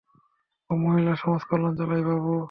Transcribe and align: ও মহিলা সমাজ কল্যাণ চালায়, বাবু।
ও 0.69 0.73
মহিলা 0.75 1.13
সমাজ 1.15 1.41
কল্যাণ 1.49 1.73
চালায়, 1.79 2.03
বাবু। 2.07 2.33